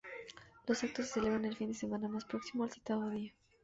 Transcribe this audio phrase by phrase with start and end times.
[0.65, 3.31] Los actos se celebran el fin de semana más próximo al citado día.